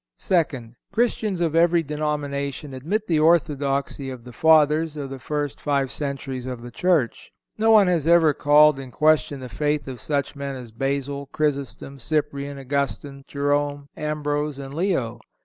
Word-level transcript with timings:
Second—Christians 0.17 1.41
of 1.41 1.55
every 1.55 1.83
denomination 1.83 2.73
admit 2.73 3.05
the 3.05 3.19
orthodoxy 3.19 4.09
of 4.09 4.23
the 4.23 4.33
Fathers 4.33 4.97
of 4.97 5.11
the 5.11 5.19
first 5.19 5.61
five 5.61 5.91
centuries 5.91 6.47
of 6.47 6.63
the 6.63 6.71
Church. 6.71 7.31
No 7.59 7.69
one 7.69 7.85
has 7.85 8.07
ever 8.07 8.33
called 8.33 8.79
in 8.79 8.89
question 8.89 9.41
the 9.41 9.47
faith 9.47 9.87
of 9.87 9.99
such 9.99 10.35
men 10.35 10.55
as 10.55 10.71
Basil, 10.71 11.27
Chrysostom, 11.27 11.99
Cyprian, 11.99 12.57
Augustine, 12.57 13.23
Jerome, 13.27 13.89
Ambrose 13.95 14.57
and 14.57 14.73
Leo. 14.73 15.19